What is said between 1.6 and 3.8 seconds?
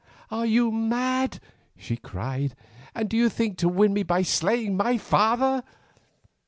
she cried. "And do you think to